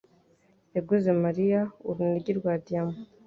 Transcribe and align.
yaguze 0.75 1.09
Mariya 1.23 1.61
urunigi 1.89 2.31
rwa 2.39 2.53
diyama 2.65 2.97